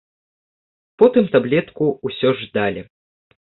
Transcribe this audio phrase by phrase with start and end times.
[1.01, 2.81] Потым таблетку ўсё ж далі.